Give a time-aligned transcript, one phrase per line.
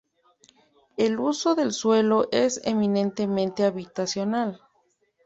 [0.97, 4.59] El uso del suelo es eminentemente habitacional.